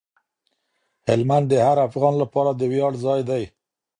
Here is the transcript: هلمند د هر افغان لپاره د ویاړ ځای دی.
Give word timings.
هلمند 1.07 1.45
د 1.49 1.53
هر 1.67 1.77
افغان 1.87 2.13
لپاره 2.23 2.51
د 2.53 2.61
ویاړ 2.71 2.91
ځای 3.05 3.21
دی. 3.29 3.43